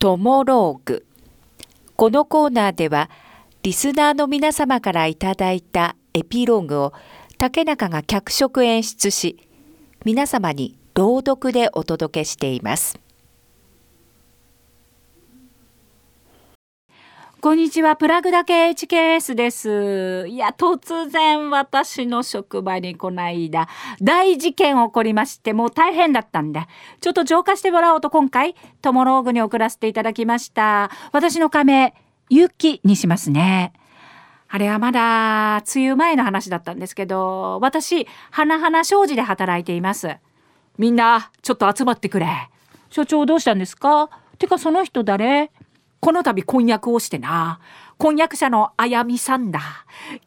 [0.00, 1.04] トモローグ。
[1.96, 3.10] このコーナーでは
[3.64, 6.92] リスナーの皆様からいただいたエピローグを
[7.36, 9.48] 竹中が脚色演出し
[10.04, 13.00] 皆様に朗読でお届けしています。
[17.40, 20.26] こんにちは、プラグだけ HKS です。
[20.28, 23.68] いや、突然私の職場にこないだ
[24.02, 26.66] 大事件起こりまして、もう大変だったんで、
[27.00, 30.90] ちょっと浄化してもらおうと今回、トモローグに送らせていただきました。
[31.12, 31.94] 私の仮名、
[32.28, 33.72] ゆきにしますね。
[34.48, 40.16] あれはまだ梅雨前の話だったんですけど、私、花々商事で働いています。
[40.76, 42.26] みんな、ちょっと集まってくれ。
[42.90, 44.10] 所長どうしたんですか？
[44.40, 45.52] てかその人誰？
[46.00, 47.60] この度婚約をしてな。
[47.96, 49.60] 婚約者のあやみさんだ。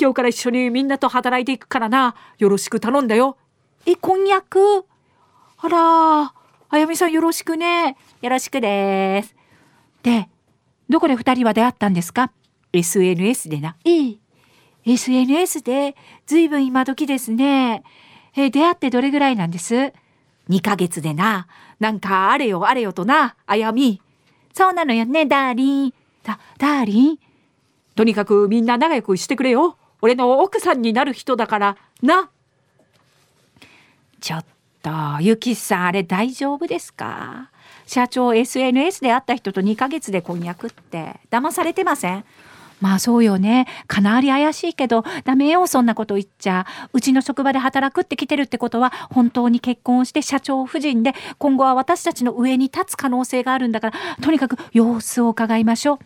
[0.00, 2.16] 今日から一緒にみんなと働いていくからな。
[2.38, 3.36] よろしく頼んだよ。
[3.86, 4.84] え、婚約？
[5.58, 6.34] あら、
[6.68, 7.96] あやみさんよろしくね。
[8.20, 9.36] よろしくです。
[10.02, 10.28] で、
[10.88, 12.32] どこで二人は出会ったんですか
[12.72, 13.76] ?SNS でな。
[13.84, 14.16] ええ。
[14.84, 15.94] SNS で、
[16.26, 17.84] ずいぶん今時ですね。
[18.34, 19.92] え、出会ってどれぐらいなんです
[20.48, 21.46] ?2 ヶ月でな。
[21.78, 24.02] なんかあれよあれよとな、あやみ。
[24.52, 25.94] そうなのよね、ダーリン。
[26.22, 27.18] だ、ダーリン？
[27.94, 29.76] とにかくみんな仲良くしてくれよ。
[30.02, 32.30] 俺の奥さんになる人だから、な。
[34.20, 34.44] ちょっ
[34.82, 37.50] と、ゆきさん、あれ大丈夫ですか？
[37.86, 42.24] 社長 SNS で会った人と2ヶ月で婚約って、騙されてません？
[42.80, 43.66] まあそうよね。
[43.86, 46.66] かなり怪しいけど、ダメよ、そんなこと言っちゃ。
[46.92, 55.98] うちの職場で働くって来てるってことは、本当に結婚して社長夫人で、今後は私たちの上に立つ可能性があるんだから、とにかく様子を伺いましょう。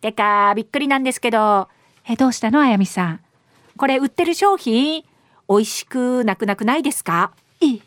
[0.00, 1.68] てか、びっくりなんですけど、
[2.08, 3.20] え、どうしたのあやみさん？
[3.76, 5.04] これ売ってる商品、
[5.48, 7.32] 美味しくなくなくないですか？
[7.60, 7.80] ええ。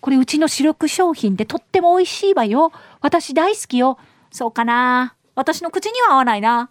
[0.00, 2.72] これうちの主力商品でとっても美味しいわよ。
[3.00, 3.98] 私大好きよ。
[4.30, 5.14] そうかな。
[5.34, 6.70] 私の口には合わないな。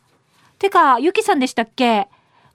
[0.59, 2.07] てか、ゆきさんでしたっけ？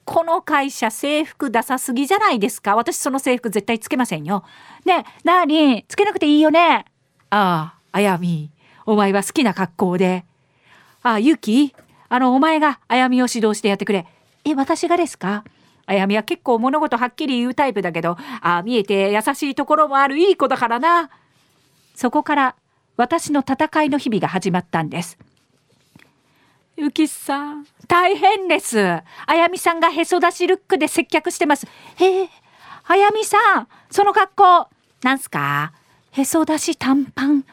[0.04, 2.74] この会社制服ダサすぎじゃないですか？
[2.74, 4.44] 私その制服絶対つけませんよ。
[4.84, 6.84] ねえ、なーにつけなくていいよね？
[7.30, 8.50] ああ、あやみ。
[8.84, 10.24] お前は好きな格好で。
[11.02, 11.74] ああ、ゆき
[12.08, 14.06] あの、お前があやみを指導してやってくれ。
[14.44, 15.44] え、私がですか？
[15.86, 21.10] あやみは結構物事はっきり言うタイプだけど、ああ、見えて優しいところもあるいい子だからな。
[21.94, 22.56] そこから
[22.96, 25.16] 私の戦いの日々が始まったんです。
[26.74, 28.80] ゆきさん、大変です。
[28.80, 31.66] あやみさんがへそ出しルックで接客してます。
[31.96, 32.28] へえ、
[32.88, 34.68] あやみさん、その格好、
[35.02, 35.72] なんすか？
[36.12, 37.44] へそ出し短パン。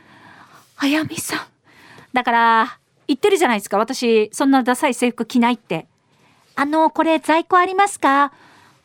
[0.77, 1.39] あやみさん。
[2.13, 3.77] だから、言ってるじゃないですか。
[3.77, 5.85] 私、そんなダサい制服着ないって。
[6.55, 8.31] あの、これ在庫ありますか？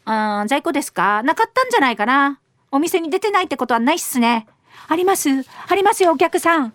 [0.04, 1.22] あ在庫ですか？
[1.22, 2.40] なかったんじゃないかな
[2.72, 4.48] お店に出てないってことはないっすね。
[4.88, 5.28] あります。
[5.68, 6.72] ありますよ、お客さん。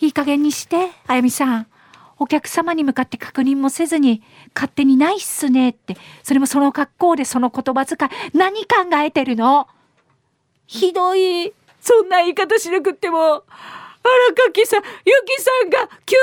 [0.00, 1.66] いい加減にして、あやみさん。
[2.18, 4.22] お客様に向かって確認もせずに、
[4.54, 9.66] 勝手にないっすねって、それもその格好でその言葉遣い、何考えてるの？
[10.66, 11.52] ひどい。
[11.80, 13.18] そんな言い方しなくっても。
[13.24, 16.20] あらかきさん、ゆきさんが急に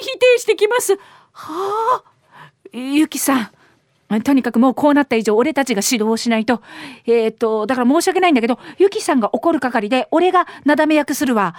[0.00, 0.98] 人間否定してきます。
[1.32, 2.04] はあ？
[2.72, 3.50] ゆきさ
[4.10, 4.22] ん。
[4.22, 6.62] とにかくもうこうなった以上俺たちが指導をしないと。
[7.06, 11.54] えっ、と、だから申し訳ないんだけど、ゆきさんが怒る係で俺がなだめ役するわ。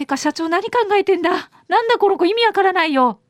[0.00, 1.30] てか社長何考えてんだ？
[1.68, 3.20] なんだこの子意味わからないよ。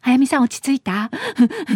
[0.00, 1.10] あやみさん落ち着いた？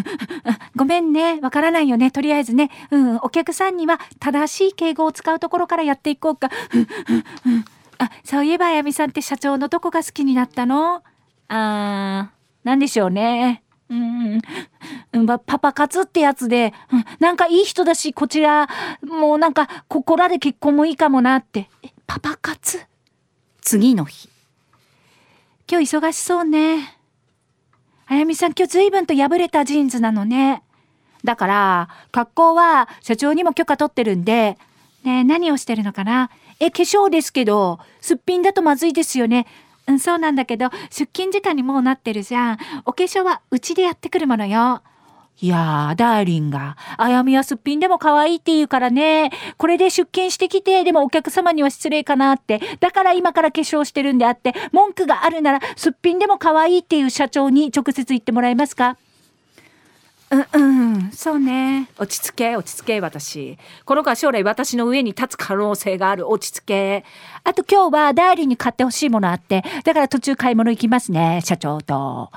[0.74, 1.38] ごめんね。
[1.42, 2.10] わからないよね。
[2.10, 2.70] とりあえずね。
[2.90, 3.16] うん。
[3.16, 6.48] お客さんには正しい敬語を使うところからやっていこうか。
[7.98, 11.02] あ、そういえばあやみさんって社長のどこが好きになったの？
[11.48, 13.62] あー、なんでしょうね。
[13.90, 14.40] うん、
[15.12, 18.66] うん、パパ活ってやつで、うん、なんかいい人だし、こちら、
[19.02, 21.68] もうなんか、ここらで結婚もいいかもなって。
[21.82, 22.86] え、パパ活？
[23.64, 24.28] 次の日。
[25.66, 26.98] 今日忙しそうね。
[28.06, 30.62] あやみさん今日随分と破れたジーンズなのね。
[31.24, 34.58] だから、格好は社長にも許可取ってるんで、
[35.02, 36.30] ねえ何をしてるのかな
[36.60, 39.46] え、化粧ですけど、すっぴんだとまずいですよね。
[39.86, 42.58] うん、そうなんだけど、出勤時間にもうなってるじゃん。
[42.84, 44.82] お化粧はうちでやってくるものよ。
[45.40, 49.30] いやー、ダーリンが、あやみはすっぴんでも可愛いって言うからね。
[49.58, 52.60] これで出勤してきて、でもお客様には失礼かなって。
[52.80, 58.96] だから今から化粧してるんであって、文句があるなら、すっぴんでも可愛いっていう社長に直接言ってもらえますか？
[60.30, 61.88] うんうん、そうね。
[61.98, 63.58] 落ち着け、落ち着け、私。
[63.84, 66.30] この子は将来私の上に立つ可能性がある。
[66.30, 67.04] 落ち着け。
[67.42, 72.30] あと今日はダーリンに買ってほしいものあって、だから途中買い物行きますね、社長と。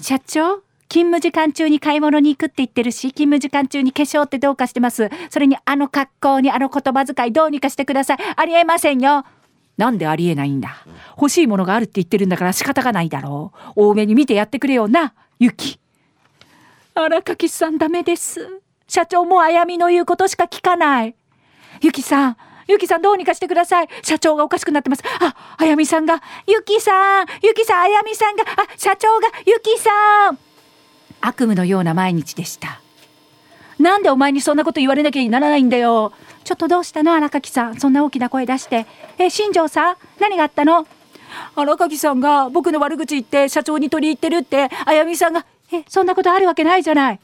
[0.00, 0.62] 社長？
[0.88, 5.10] 勤務時間中に買い物に行くって言ってるし、勤務時間中に化粧ってどうかしてます。
[5.30, 8.18] それにあの格好にあの言葉遣いどうにかしてください。
[8.36, 9.24] ありえませんよ。
[9.76, 10.84] なんでありえないんだ
[11.16, 15.80] 欲しいものがあるって言ってるんだから仕方がないだろう多めに見てやってくれよなユキ
[16.94, 21.16] 荒垣さんダメです社長もあやみの言うことしか聞かない
[21.80, 22.36] ユキさん
[22.68, 23.88] ゆきさんどうにかしてください。
[24.02, 25.02] 社長がおかしくなってます。
[25.20, 28.46] あ、あやみさんが、ゆきさん、ゆきさん、あやみさんが、あ、
[28.78, 30.38] 社長が、ゆきさん。
[31.26, 32.80] 悪夢のような毎日でした。
[33.78, 36.12] なんでお前にそんなこと言われなきゃならないんだよ。
[36.44, 37.14] ちょっとどうしたの？
[37.14, 37.80] 荒垣さん。
[37.80, 38.86] そんな大きな声出して。
[39.18, 40.86] え、新庄さん何があったの？
[41.56, 47.20] 荒垣さんが僕の悪口言って社長に取り入ってるって、あやみさんが、え、そんなことあるわけないじゃない。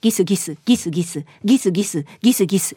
[0.00, 2.76] ギスギス、ギスギス、ギスギス、ギスギス。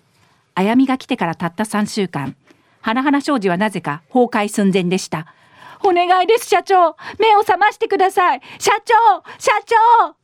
[0.55, 2.35] あやみが来てからたった3週間、
[2.79, 5.27] 花々商事はなぜか崩壊寸前でした。
[5.83, 9.51] お願いです、社長目を覚ましてください社長社
[10.07, 10.15] 長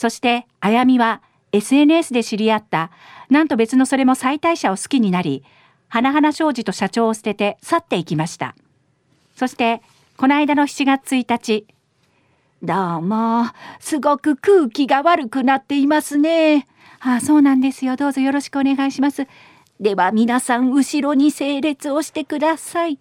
[0.00, 1.20] そして、あやみは
[1.52, 2.90] SNS で知り合った、
[3.28, 5.44] なんと別のそれも最大者を好きになり、
[5.88, 8.54] 花々商事と社長を捨てて去っていきました。
[9.36, 9.82] そして、
[10.16, 11.66] この間の7月1日、
[12.62, 13.44] どうも、
[13.78, 16.66] すごく空気が悪くなっていますね。
[17.00, 17.96] ああ、そうなんですよ。
[17.96, 19.26] どうぞよろしくお願いします。
[19.80, 22.98] では皆さん後ろに整列をしてください。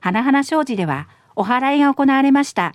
[0.00, 2.72] 花々商事ではお祓いが行われました。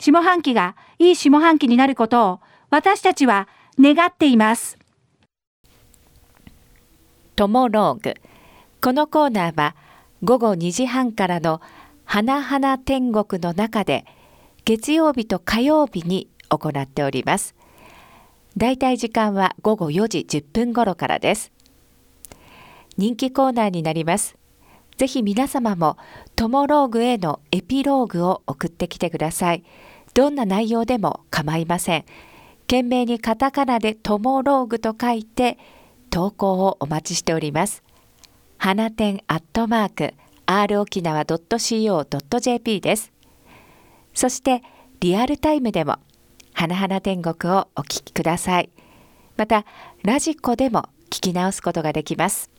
[0.00, 2.40] 下半期がいい下半期になることを
[2.76, 3.46] 私たちは
[3.78, 4.78] 願っています。
[7.36, 8.14] トモローグ。
[8.80, 9.76] このコーナーは
[10.24, 11.60] 午後2時半からの
[12.04, 14.04] 花々天国の中で
[14.64, 17.54] 月曜日と火曜日に行っております。
[18.56, 21.52] だいたい時間は午後4時10分頃からです。
[22.96, 24.36] 人気コーナーになります。
[24.96, 25.96] ぜひ皆様も
[26.34, 29.62] トモローグへのエピローグを送ってきてください。
[30.14, 32.04] どんな内容でも構いません。
[32.66, 35.58] 懸命にカタカナでトモローグと書いて
[36.10, 37.82] 投稿をお待ちしております。
[38.58, 40.14] 花店アットマーク
[40.46, 43.12] r 沖縄 .co.jp です。
[44.14, 44.62] そして
[45.00, 45.98] リアルタイムでも
[46.52, 48.70] 花々天国をお聞きください。
[49.36, 49.64] また
[50.02, 52.50] ラジコでも聞き直すことができます。